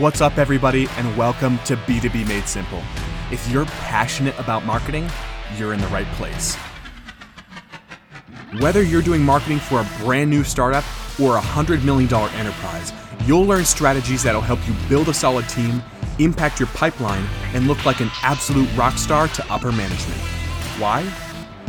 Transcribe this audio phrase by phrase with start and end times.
[0.00, 2.82] What's up, everybody, and welcome to B2B Made Simple.
[3.30, 5.06] If you're passionate about marketing,
[5.58, 6.54] you're in the right place.
[8.60, 10.84] Whether you're doing marketing for a brand new startup
[11.20, 12.94] or a $100 million enterprise,
[13.26, 15.82] you'll learn strategies that'll help you build a solid team,
[16.18, 20.20] impact your pipeline, and look like an absolute rock star to upper management.
[20.80, 21.06] Why?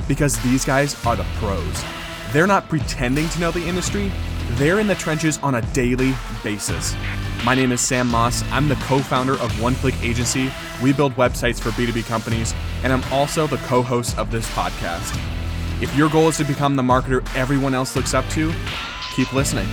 [0.07, 1.83] Because these guys are the pros.
[2.31, 4.09] They're not pretending to know the industry,
[4.51, 6.13] they're in the trenches on a daily
[6.45, 6.95] basis.
[7.43, 8.43] My name is Sam Moss.
[8.51, 10.51] I'm the co founder of One Click Agency.
[10.79, 15.19] We build websites for B2B companies, and I'm also the co host of this podcast.
[15.81, 18.53] If your goal is to become the marketer everyone else looks up to,
[19.15, 19.65] keep listening.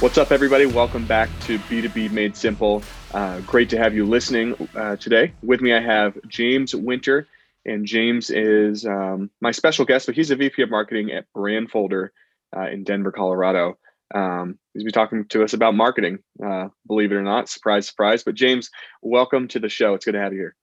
[0.00, 0.66] What's up, everybody?
[0.66, 2.82] Welcome back to B2B Made Simple.
[3.14, 5.32] Uh, great to have you listening uh, today.
[5.44, 7.28] With me, I have James Winter,
[7.64, 12.08] and James is um, my special guest, but he's a VP of Marketing at Brandfolder
[12.56, 13.78] uh, in Denver, Colorado.
[14.14, 16.18] Um, he's be talking to us about marketing.
[16.44, 18.22] Uh, believe it or not, surprise, surprise.
[18.24, 18.70] But James,
[19.02, 19.94] welcome to the show.
[19.94, 20.56] It's good to have you here.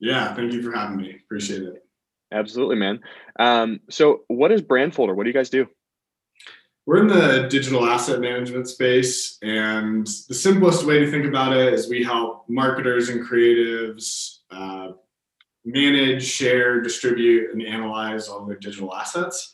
[0.00, 1.16] Yeah, thank you for having me.
[1.24, 1.82] Appreciate it.
[2.32, 3.00] Absolutely, man.
[3.38, 5.14] Um, so, what is Brandfolder?
[5.14, 5.66] What do you guys do?
[6.86, 11.72] We're in the digital asset management space, and the simplest way to think about it
[11.72, 14.92] is we help marketers and creatives uh,
[15.64, 19.52] manage, share, distribute, and analyze all their digital assets.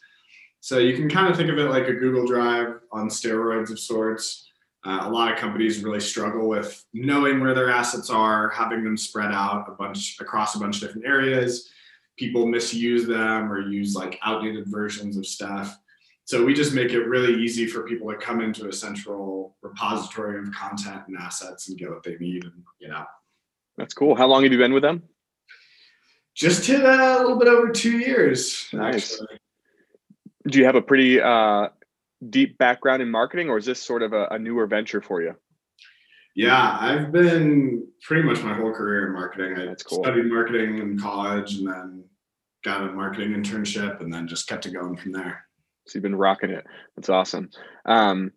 [0.63, 3.81] So you can kind of think of it like a Google Drive on steroids of
[3.81, 4.49] sorts.
[4.85, 8.97] Uh, a lot of companies really struggle with knowing where their assets are, having them
[8.97, 11.69] spread out a bunch across a bunch of different areas.
[12.17, 15.77] People misuse them or use like outdated versions of stuff.
[16.27, 20.39] So we just make it really easy for people to come into a central repository
[20.39, 23.05] of content and assets and get what they need and you know.
[23.77, 24.15] That's cool.
[24.15, 25.03] How long have you been with them?
[26.37, 28.69] Just hit a little bit over two years.
[28.73, 29.15] Nice.
[29.15, 29.42] Actually.
[30.47, 31.69] Do you have a pretty uh,
[32.29, 35.35] deep background in marketing, or is this sort of a, a newer venture for you?
[36.35, 39.57] Yeah, I've been pretty much my whole career in marketing.
[39.57, 40.03] I cool.
[40.03, 42.05] studied marketing in college and then
[42.65, 45.45] got a marketing internship and then just kept it going from there.
[45.87, 46.65] So you've been rocking it.
[46.97, 47.51] That's awesome.
[47.85, 48.33] Um,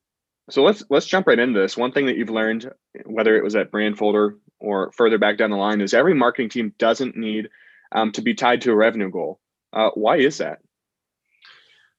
[0.50, 1.78] so let's let's jump right into this.
[1.78, 2.70] One thing that you've learned,
[3.06, 6.74] whether it was at Brandfolder or further back down the line, is every marketing team
[6.78, 7.50] doesn't need
[7.92, 9.40] um, to be tied to a revenue goal.
[9.74, 10.60] Uh, why is that?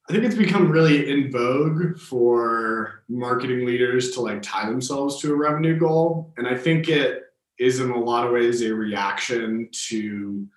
[0.09, 5.33] I think it's become really in vogue for marketing leaders to like tie themselves to
[5.33, 6.33] a revenue goal.
[6.37, 7.23] And I think it
[7.59, 10.47] is in a lot of ways a reaction to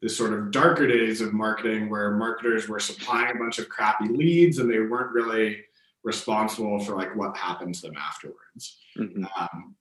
[0.00, 4.08] the sort of darker days of marketing where marketers were supplying a bunch of crappy
[4.08, 5.58] leads and they weren't really
[6.02, 8.78] responsible for like what happened to them afterwards.
[8.98, 9.24] Mm-hmm.
[9.38, 9.73] Um,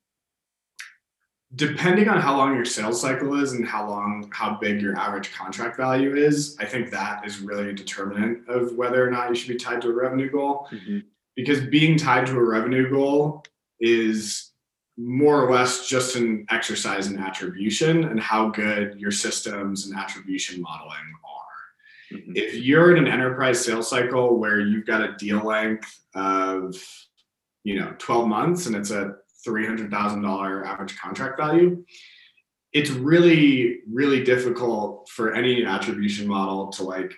[1.55, 5.31] depending on how long your sales cycle is and how long how big your average
[5.33, 9.35] contract value is i think that is really a determinant of whether or not you
[9.35, 10.99] should be tied to a revenue goal mm-hmm.
[11.35, 13.43] because being tied to a revenue goal
[13.79, 14.51] is
[14.97, 20.61] more or less just an exercise in attribution and how good your systems and attribution
[20.61, 22.31] modeling are mm-hmm.
[22.35, 26.75] if you're in an enterprise sales cycle where you've got a deal length of
[27.63, 29.15] you know 12 months and it's a
[29.45, 31.83] $300,000 average contract value,
[32.71, 37.13] it's really, really difficult for any attribution model to like,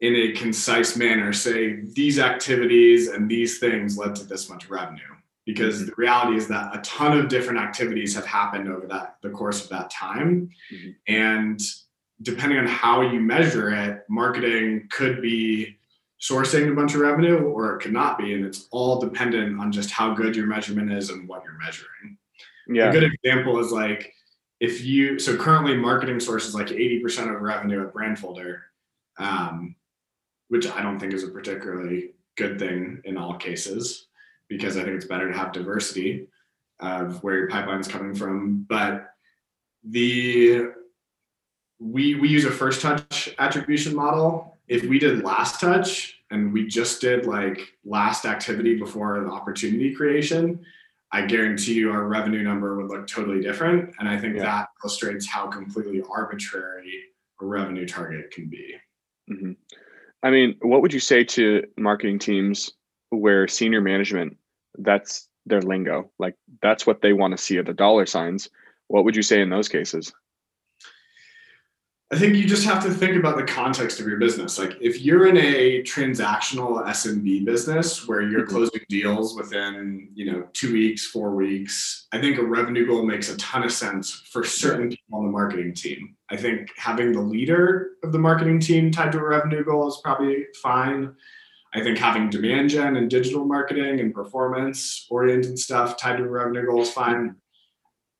[0.00, 5.00] in a concise manner, say these activities and these things led to this much revenue.
[5.46, 5.86] Because mm-hmm.
[5.86, 9.62] the reality is that a ton of different activities have happened over that the course
[9.62, 10.50] of that time.
[10.72, 10.90] Mm-hmm.
[11.06, 11.60] And
[12.22, 15.78] depending on how you measure it, marketing could be
[16.20, 18.34] sourcing a bunch of revenue or it could not be.
[18.34, 22.16] And it's all dependent on just how good your measurement is and what you're measuring.
[22.68, 22.88] Yeah.
[22.88, 24.14] A good example is like
[24.60, 28.60] if you, so currently marketing sources like 80% of revenue at Brandfolder,
[29.18, 29.74] um,
[30.48, 34.06] which I don't think is a particularly good thing in all cases
[34.48, 36.28] because I think it's better to have diversity
[36.80, 38.62] of where your pipeline is coming from.
[38.68, 39.10] But
[39.82, 40.68] the
[41.78, 46.66] we we use a first touch attribution model if we did last touch and we
[46.66, 50.64] just did like last activity before the opportunity creation,
[51.12, 53.94] I guarantee you our revenue number would look totally different.
[53.98, 54.42] And I think yeah.
[54.42, 57.04] that illustrates how completely arbitrary
[57.40, 58.74] a revenue target can be.
[59.30, 59.52] Mm-hmm.
[60.22, 62.72] I mean, what would you say to marketing teams
[63.10, 64.36] where senior management,
[64.78, 68.48] that's their lingo, like that's what they want to see at the dollar signs?
[68.88, 70.12] What would you say in those cases?
[72.14, 74.56] I think you just have to think about the context of your business.
[74.56, 78.54] Like if you're in a transactional SMB business where you're mm-hmm.
[78.54, 83.30] closing deals within, you know, 2 weeks, 4 weeks, I think a revenue goal makes
[83.30, 86.14] a ton of sense for certain people on the marketing team.
[86.30, 90.00] I think having the leader of the marketing team tied to a revenue goal is
[90.04, 91.16] probably fine.
[91.74, 96.28] I think having demand gen and digital marketing and performance oriented stuff tied to a
[96.28, 97.34] revenue goal is fine.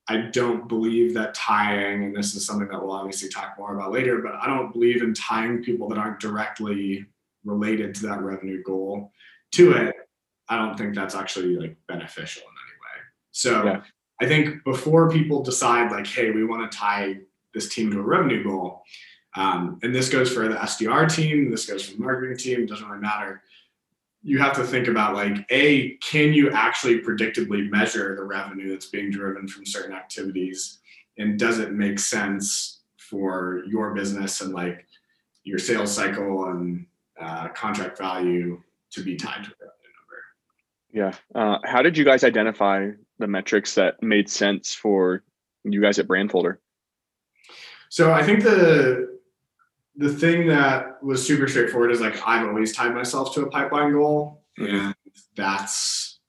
[0.07, 3.91] I don't believe that tying, and this is something that we'll obviously talk more about
[3.91, 7.05] later, but I don't believe in tying people that aren't directly
[7.43, 9.11] related to that revenue goal
[9.53, 9.95] to it.
[10.47, 13.03] I don't think that's actually like beneficial in any way.
[13.31, 13.81] So yeah.
[14.21, 17.17] I think before people decide like, hey, we want to tie
[17.53, 18.83] this team to a revenue goal,
[19.35, 22.69] um, and this goes for the SDR team, this goes for the marketing team, it
[22.69, 23.41] doesn't really matter.
[24.27, 28.87] You have to think about like, A, can you actually predictably measure the revenue that's
[28.87, 30.79] being driven from certain activities?
[31.19, 34.87] And does it make sense for your business and like
[35.43, 36.87] your sales cycle and
[37.21, 38.59] uh, contract value
[38.93, 41.13] to be tied to a revenue number?
[41.35, 41.39] Yeah.
[41.39, 42.89] Uh, how did you guys identify
[43.19, 45.23] the metrics that made sense for
[45.63, 46.57] you guys at Brandfolder?
[47.89, 49.14] So I think the
[49.97, 53.93] the thing that was super straightforward is like I've always tied myself to a pipeline
[53.93, 54.93] goal, and
[55.35, 56.19] that's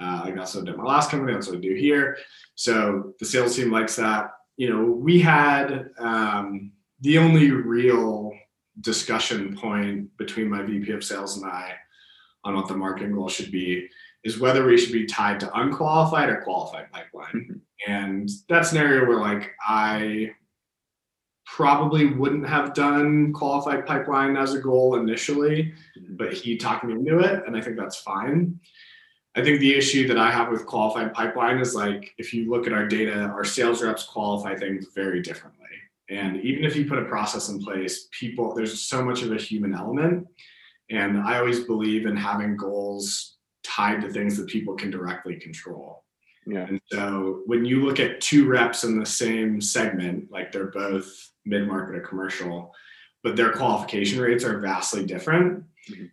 [0.00, 1.32] uh, like that's what I did my last company.
[1.32, 2.18] That's what I do here.
[2.54, 4.30] So the sales team likes that.
[4.56, 8.32] You know, we had um, the only real
[8.80, 11.74] discussion point between my VP of sales and I
[12.44, 13.88] on what the marketing goal should be
[14.24, 17.34] is whether we should be tied to unqualified or qualified pipeline.
[17.34, 17.92] Mm-hmm.
[17.92, 20.30] And that scenario where like I
[21.46, 25.72] probably wouldn't have done qualified pipeline as a goal initially,
[26.10, 28.58] but he talked me into it, and I think that's fine.
[29.36, 32.66] I think the issue that I have with qualified pipeline is like if you look
[32.66, 35.66] at our data, our sales reps qualify things very differently.
[36.08, 39.36] And even if you put a process in place, people there's so much of a
[39.36, 40.28] human element.
[40.90, 46.03] And I always believe in having goals tied to things that people can directly control.
[46.46, 46.66] Yeah.
[46.66, 51.30] And so when you look at two reps in the same segment, like they're both
[51.44, 52.74] mid market or commercial,
[53.22, 55.64] but their qualification rates are vastly different.
[55.90, 56.06] Mm-hmm.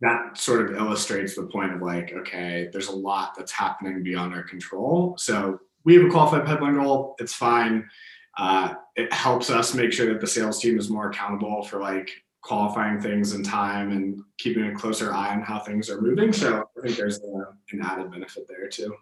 [0.00, 4.34] That sort of illustrates the point of like, okay, there's a lot that's happening beyond
[4.34, 5.14] our control.
[5.18, 7.14] So we have a qualified pipeline goal.
[7.18, 7.88] It's fine.
[8.36, 12.10] Uh, it helps us make sure that the sales team is more accountable for like
[12.42, 16.32] qualifying things in time and keeping a closer eye on how things are moving.
[16.32, 18.94] So I think there's a, an added benefit there too.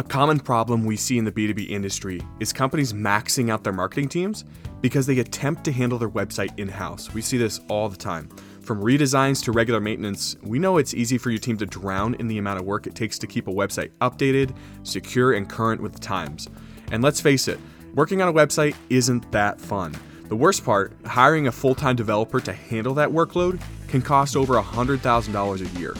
[0.00, 4.08] A common problem we see in the B2B industry is companies maxing out their marketing
[4.08, 4.46] teams
[4.80, 7.12] because they attempt to handle their website in house.
[7.12, 8.30] We see this all the time.
[8.62, 12.28] From redesigns to regular maintenance, we know it's easy for your team to drown in
[12.28, 15.92] the amount of work it takes to keep a website updated, secure, and current with
[15.92, 16.48] the times.
[16.90, 17.60] And let's face it,
[17.92, 19.94] working on a website isn't that fun.
[20.28, 24.54] The worst part, hiring a full time developer to handle that workload can cost over
[24.54, 25.94] $100,000 a year.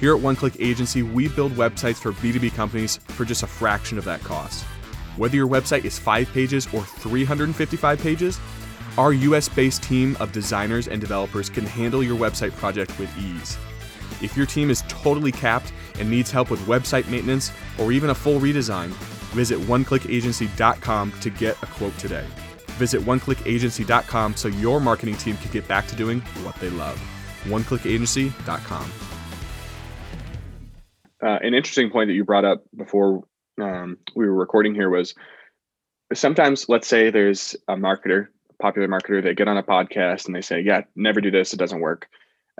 [0.00, 3.96] Here at One Click Agency, we build websites for B2B companies for just a fraction
[3.96, 4.64] of that cost.
[5.16, 8.38] Whether your website is 5 pages or 355 pages,
[8.98, 13.56] our US based team of designers and developers can handle your website project with ease.
[14.22, 18.14] If your team is totally capped and needs help with website maintenance or even a
[18.14, 18.88] full redesign,
[19.32, 22.26] visit oneclickagency.com to get a quote today.
[22.76, 27.00] Visit oneclickagency.com so your marketing team can get back to doing what they love.
[27.44, 29.05] oneclickagency.com
[31.26, 33.24] uh, an interesting point that you brought up before
[33.60, 35.14] um, we were recording here was
[36.14, 40.36] sometimes let's say there's a marketer a popular marketer they get on a podcast and
[40.36, 42.06] they say yeah never do this it doesn't work.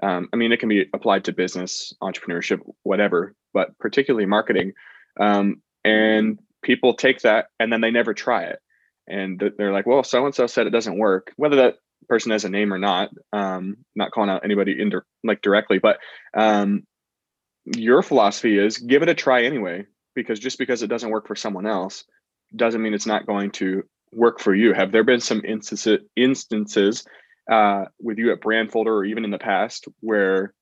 [0.03, 4.73] Um, i mean it can be applied to business entrepreneurship whatever but particularly marketing
[5.21, 8.59] um, and people take that and then they never try it.
[9.09, 11.77] And they're like well so and so said it doesn't work whether that
[12.09, 14.91] person has a name or not um, not calling out anybody in
[15.23, 15.99] like directly but
[16.35, 16.83] um,
[17.75, 21.37] your philosophy is give it a try anyway, because just because it doesn't work for
[21.37, 22.05] someone else
[22.55, 23.83] doesn't mean it's not going to
[24.13, 24.73] work for you.
[24.73, 27.05] Have there been some instances instances
[27.51, 30.55] uh, with you at Brandfolder or even in the past where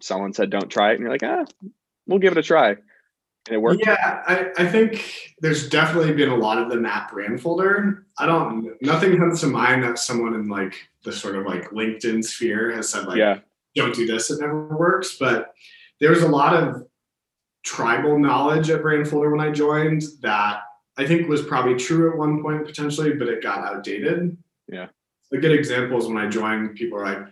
[0.00, 1.44] someone said don't try it and you're like, ah,
[2.06, 2.70] we'll give it a try.
[2.70, 3.82] And it worked.
[3.84, 8.04] Yeah, I, I think there's definitely been a lot of them at Brandfolder.
[8.18, 10.74] I don't nothing comes to mind that someone in like
[11.04, 13.38] the sort of like LinkedIn sphere has said like yeah.
[13.76, 15.16] don't do this, it never works.
[15.18, 15.54] But
[16.00, 16.86] there was a lot of
[17.64, 20.60] tribal knowledge at Brandfolder when I joined that
[20.96, 24.36] I think was probably true at one point potentially, but it got outdated.
[24.68, 24.86] Yeah.
[25.32, 27.26] A good example is when I joined, people are like,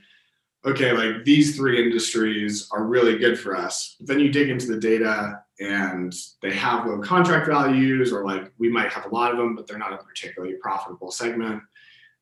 [0.66, 3.96] okay, like these three industries are really good for us.
[4.00, 8.50] But then you dig into the data and they have low contract values, or like
[8.58, 11.62] we might have a lot of them, but they're not a particularly profitable segment.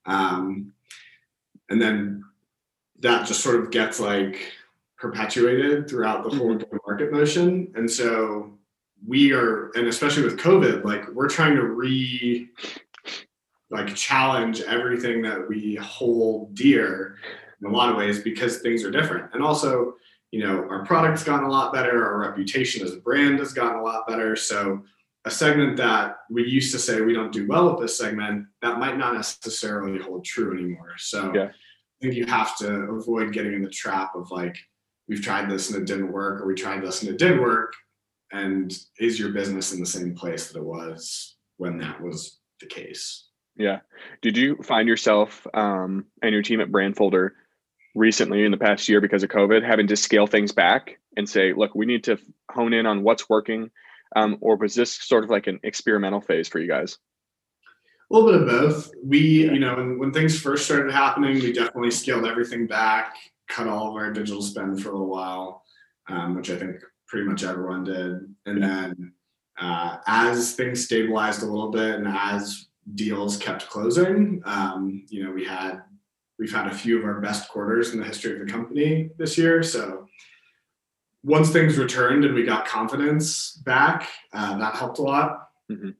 [0.05, 0.73] Um,
[1.71, 2.25] and then
[3.01, 4.53] that just sort of gets like
[5.03, 6.77] perpetuated throughout the whole mm-hmm.
[6.87, 7.73] market motion.
[7.75, 8.57] And so
[9.05, 12.49] we are, and especially with COVID, like we're trying to re
[13.69, 17.17] like challenge everything that we hold dear
[17.61, 19.35] in a lot of ways because things are different.
[19.35, 19.95] And also,
[20.31, 23.81] you know, our product's gotten a lot better, our reputation as a brand has gotten
[23.81, 24.37] a lot better.
[24.37, 24.83] So
[25.25, 28.79] a segment that we used to say we don't do well with this segment, that
[28.79, 30.95] might not necessarily hold true anymore.
[30.99, 31.47] So Yeah.
[31.47, 34.57] I think you have to avoid getting in the trap of like,
[35.09, 37.73] we've tried this and it didn't work, or we tried this and it did work.
[38.33, 42.67] And is your business in the same place that it was when that was the
[42.67, 43.29] case?
[43.57, 43.81] Yeah.
[44.23, 47.31] Did you find yourself um, and your team at Brandfolder
[47.95, 51.53] recently in the past year because of COVID having to scale things back and say,
[51.53, 52.19] look, we need to
[52.51, 53.71] hone in on what's working?
[54.17, 56.99] Um, or was this sort of like an experimental phase for you guys?
[58.11, 58.91] A little bit of both.
[59.05, 63.17] We, you know, when, when things first started happening, we definitely scaled everything back,
[63.49, 65.65] cut all of our digital spend for a little while,
[66.09, 68.35] um, which I think pretty much everyone did.
[68.47, 69.13] And then
[69.61, 75.31] uh, as things stabilized a little bit and as deals kept closing, um, you know,
[75.31, 75.83] we had
[76.39, 79.39] we've had a few of our best quarters in the history of the company this
[79.39, 79.63] year.
[79.63, 80.09] So
[81.23, 85.51] once things returned and we got confidence back, uh, that helped a lot.
[85.71, 85.95] Mhm.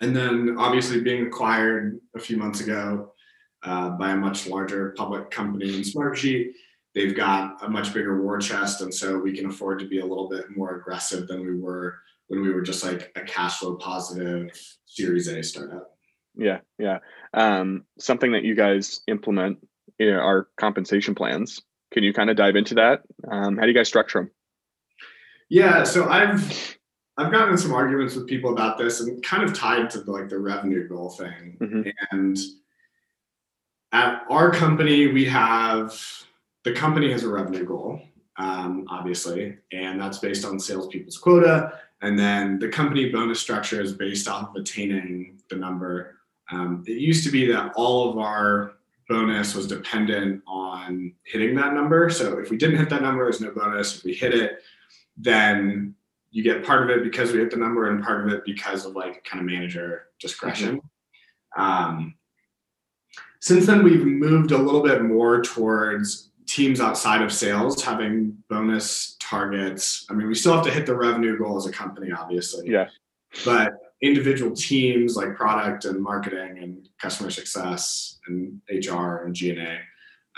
[0.00, 3.12] And then obviously being acquired a few months ago
[3.62, 6.54] uh, by a much larger public company in Smartsheet,
[6.94, 8.80] they've got a much bigger war chest.
[8.80, 11.98] And so we can afford to be a little bit more aggressive than we were
[12.28, 14.50] when we were just like a cash flow positive
[14.86, 15.96] Series A startup.
[16.36, 16.98] Yeah, yeah.
[17.32, 19.58] Um, something that you guys implement
[19.98, 21.62] know, are compensation plans.
[21.92, 23.02] Can you kind of dive into that?
[23.30, 24.30] Um, how do you guys structure them?
[25.48, 26.78] Yeah, so I've
[27.16, 30.28] I've gotten some arguments with people about this and kind of tied to the, like
[30.28, 31.56] the revenue goal thing.
[31.60, 31.92] Mhm.
[32.10, 32.38] And
[33.92, 35.96] at our company, we have
[36.64, 38.00] the company has a revenue goal,
[38.36, 41.78] um, obviously, and that's based on salespeople's quota.
[42.02, 46.18] And then the company bonus structure is based off of attaining the number.
[46.50, 48.72] Um, it used to be that all of our
[49.08, 52.08] bonus was dependent on hitting that number.
[52.10, 53.98] So if we didn't hit that number, there's no bonus.
[53.98, 54.60] If we hit it,
[55.16, 55.94] then
[56.30, 58.86] you get part of it because we hit the number and part of it because
[58.86, 60.80] of like kind of manager discretion.
[61.56, 62.14] Um,
[63.40, 69.16] since then, we've moved a little bit more towards teams outside of sales having bonus
[69.20, 70.06] targets.
[70.08, 72.70] I mean, we still have to hit the revenue goal as a company, obviously.
[72.70, 72.88] Yeah.
[73.44, 79.80] But individual teams like product and marketing and customer success and HR and G&A,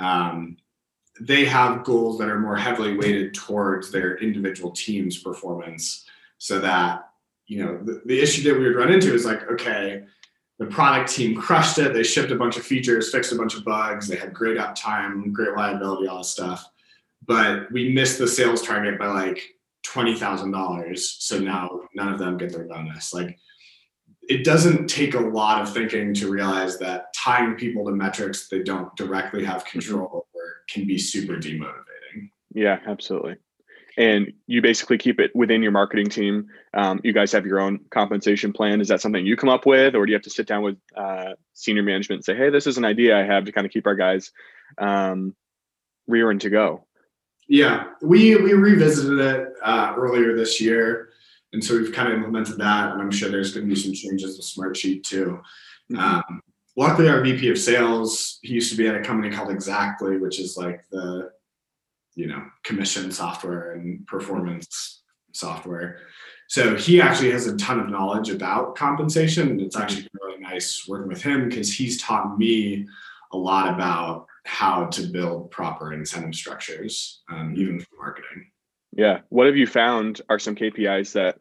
[0.03, 0.57] um,
[1.21, 6.07] they have goals that are more heavily weighted towards their individual team's performance
[6.39, 7.11] so that
[7.47, 10.05] you know the, the issue that we would run into is like okay
[10.59, 11.93] the product team crushed it.
[11.93, 14.09] They shipped a bunch of features fixed a bunch of bugs.
[14.09, 16.67] They had great uptime great reliability all this stuff.
[17.27, 19.41] But we missed the sales target by like
[19.87, 23.13] $20000 so now none of them get their bonus.
[23.13, 23.39] Like
[24.29, 28.63] it doesn't take a lot of thinking to realize that tying people to metrics they
[28.63, 32.31] don't directly have control over can be super demotivating.
[32.53, 33.37] Yeah, absolutely.
[33.97, 36.49] And you basically keep it within your marketing team.
[36.75, 38.81] Um, you guys have your own compensation plan.
[38.81, 40.77] Is that something you come up with, or do you have to sit down with
[40.95, 43.73] uh, senior management and say, "Hey, this is an idea I have to kind of
[43.73, 44.33] keep our guys
[44.77, 45.35] um,
[46.07, 46.87] rearing to go"?
[47.49, 51.11] Yeah, we we revisited it uh, earlier this year,
[51.53, 52.93] and so we've kind of implemented that.
[52.93, 55.41] And I'm sure there's going to be some changes with Smartsheet too.
[55.91, 55.99] Mhm.
[55.99, 56.43] Um,
[56.77, 60.41] luckily, our VP of sales, he used to be at a company called Xactly, which
[60.41, 61.31] is like the,
[62.17, 66.01] you know, commission software and performance software.
[66.49, 70.89] So he actually has a ton of knowledge about compensation, and it's actually really nice
[70.89, 72.87] working with him because he's taught me
[73.33, 78.47] a lot about how to build proper incentive structures, um, even for marketing.
[78.93, 79.21] Yeah.
[79.29, 81.39] What have you found are some KPIs that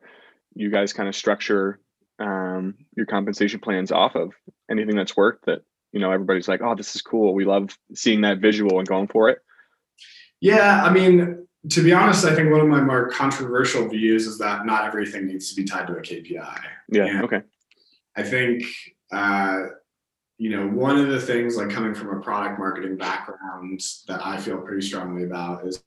[0.56, 1.80] you guys kind of structure
[2.20, 4.34] um, your compensation plans off of?
[4.70, 7.34] Anything that's worked that you know everybody's like, "Oh, this is cool.
[7.34, 9.40] We love seeing that visual and going for it."
[10.46, 14.38] Yeah, I mean, to be honest, I think one of my more controversial views is
[14.38, 16.60] that not everything needs to be tied to a KPI.
[16.88, 17.06] Yeah.
[17.06, 17.24] Yeah.
[17.24, 17.42] Okay.
[18.16, 18.64] I think,
[19.12, 19.64] uh,
[20.38, 24.38] you know, one of the things like coming from a product marketing background that I
[24.38, 25.84] feel pretty strongly about is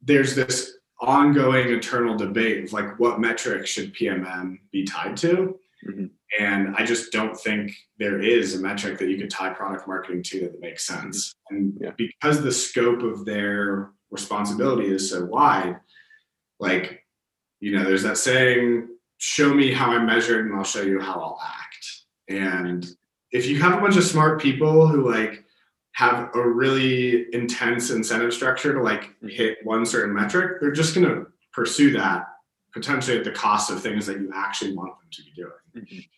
[0.00, 5.58] there's this ongoing eternal debate of like what metric should PMM be tied to.
[5.86, 6.10] Mhm.
[6.38, 10.22] And I just don't think there is a metric that you could tie product marketing
[10.24, 11.34] to that makes sense.
[11.50, 11.92] And Yeah.
[11.96, 15.78] because the scope of their responsibility is so wide,
[16.58, 17.04] like,
[17.60, 18.88] you know, there's that saying,
[19.18, 21.86] show me how I'm measured and I'll show you how I'll act.
[22.28, 22.86] And
[23.32, 25.44] if you have a bunch of smart people who like
[25.92, 31.06] have a really intense incentive structure to like hit one certain metric, they're just going
[31.06, 32.26] to pursue that
[32.74, 35.86] potentially at the cost of things that you actually want them to be doing.
[35.86, 36.08] Mhm.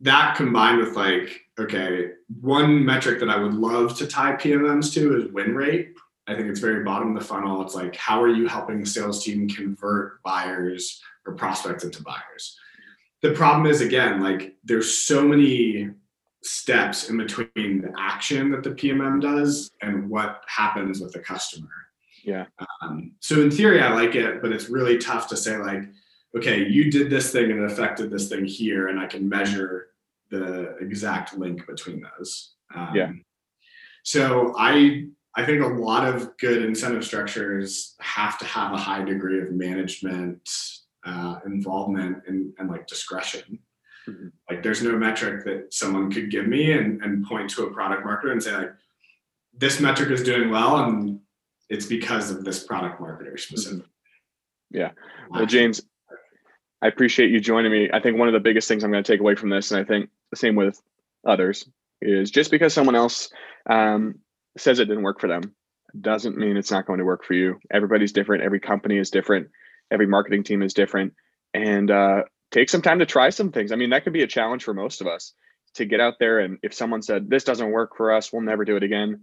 [0.00, 5.20] That combined with like okay, one metric that I would love to tie PMMs to
[5.20, 5.94] is win rate.
[6.28, 7.62] I think it's very bottom of the funnel.
[7.62, 12.56] It's like, how are you helping the sales team convert buyers or prospects into buyers?
[13.22, 15.90] The problem is, again, like there's so many
[16.42, 21.87] steps in between the action that the PMM does and what happens with the customer.
[22.28, 22.44] Yeah.
[22.82, 25.82] Um, so in theory, I like it, but it's really tough to say like,
[26.36, 29.88] okay, you did this thing and it affected this thing here, and I can measure
[30.30, 32.54] the exact link between those.
[32.74, 33.12] Um, yeah.
[34.02, 39.04] So I I think a lot of good incentive structures have to have a high
[39.04, 40.46] degree of management
[41.06, 43.58] uh, involvement and, and like discretion.
[44.06, 44.28] Mm-hmm.
[44.50, 48.04] Like there's no metric that someone could give me and, and point to a product
[48.06, 48.72] marketer and say like
[49.56, 51.20] this metric is doing well and
[51.68, 53.86] it's because of this product marketer specifically.
[54.70, 54.90] Yeah.
[55.30, 55.80] Well, James,
[56.82, 57.90] I appreciate you joining me.
[57.92, 59.80] I think one of the biggest things I'm going to take away from this, and
[59.80, 60.80] I think the same with
[61.26, 61.68] others,
[62.00, 63.30] is just because someone else
[63.68, 64.16] um,
[64.56, 65.54] says it didn't work for them
[65.98, 67.58] doesn't mean it's not going to work for you.
[67.70, 68.42] Everybody's different.
[68.42, 69.48] Every company is different.
[69.90, 71.14] Every marketing team is different.
[71.54, 73.72] And uh, take some time to try some things.
[73.72, 75.32] I mean, that could be a challenge for most of us
[75.74, 76.40] to get out there.
[76.40, 79.22] And if someone said, this doesn't work for us, we'll never do it again,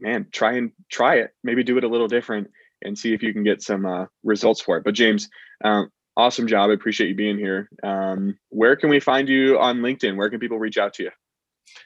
[0.00, 1.30] man, try and try it.
[1.42, 2.50] Maybe do it a little different
[2.82, 4.84] and see if you can get some uh, results for it.
[4.84, 5.28] But James,
[5.64, 6.70] um, awesome job.
[6.70, 7.68] I appreciate you being here.
[7.82, 10.16] Um, where can we find you on LinkedIn?
[10.16, 11.10] Where can people reach out to you?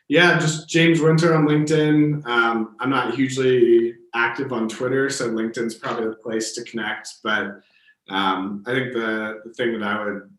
[0.09, 2.26] Yeah, just James Winter on LinkedIn.
[2.26, 7.09] Um, I'm not hugely active on Twitter, so LinkedIn's probably the place to connect.
[7.23, 7.61] But
[8.09, 10.31] um, I think the, the thing that I would,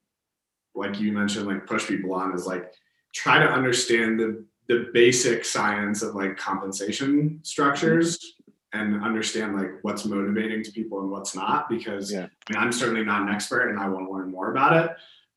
[0.75, 2.71] like you mentioned, like push people on is like
[3.13, 8.35] try to understand the the basic science of like compensation structures
[8.73, 12.27] and understand like what's motivating to people and what's not because yeah.
[12.49, 14.91] I mean, I'm certainly not an expert and I want to learn more about it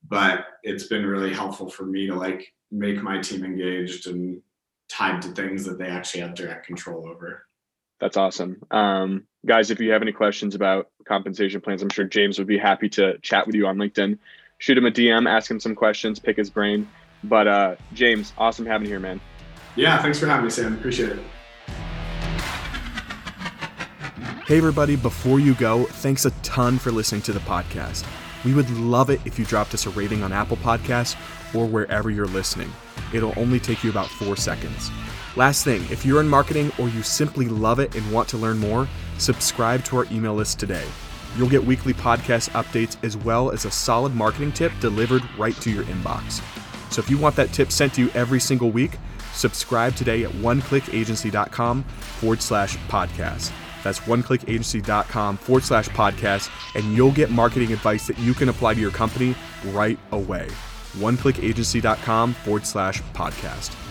[0.09, 4.41] but it's been really helpful for me to like make my team engaged and
[4.89, 7.47] tied to things that they actually have direct control over.
[8.01, 8.61] That's awesome.
[8.71, 12.59] Um, guys, if you have any questions about compensation plans, I'm sure James would be
[12.59, 14.19] happy to chat with you on LinkedIn.
[14.59, 16.89] Shoot him a DM, ask him some questions, pick his brain.
[17.25, 19.21] But uh, James, awesome having you here, man.
[19.77, 20.75] Yeah, thanks for having me, Sam.
[20.75, 21.19] Appreciate it.
[24.47, 28.07] Hey, everybody, before you go, thanks a ton for listening to the podcast.
[28.45, 31.17] We would love it if you dropped us a rating on Apple Podcasts
[31.55, 32.71] or wherever you're listening.
[33.15, 34.91] It'll only take you about four seconds.
[35.35, 38.59] Last thing, if you're in marketing or you simply love it and want to learn
[38.59, 40.85] more, subscribe to our email list today.
[41.37, 45.71] You'll get weekly podcast updates as well as a solid marketing tip delivered right to
[45.71, 46.43] your inbox.
[46.95, 48.99] So if you want that tip sent to you every single week,
[49.33, 53.51] subscribe today at oneclickagency.com forward slash podcast.
[53.83, 58.81] That's oneclickagency.com forward slash podcast, and you'll get marketing advice that you can apply to
[58.81, 59.35] your company
[59.73, 60.47] right away.
[60.93, 63.84] Oneclickagency.com forward slash podcast.